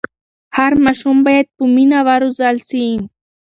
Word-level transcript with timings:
هر 0.57 0.71
ماشوم 0.83 1.17
باید 1.25 1.47
په 1.57 1.63
مینه 1.73 1.99
وروزل 2.07 2.55
سي. 2.69 2.85